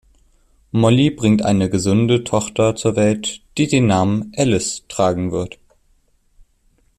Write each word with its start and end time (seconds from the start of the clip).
Molly 0.71 1.11
bringt 1.11 1.45
eine 1.45 1.69
gesunde 1.69 2.23
Tochter 2.23 2.75
zur 2.75 2.95
Welt, 2.95 3.43
die 3.59 3.67
den 3.67 3.85
Namen 3.85 4.31
Alice 4.35 4.81
tragen 4.87 5.31
wird. 5.31 5.59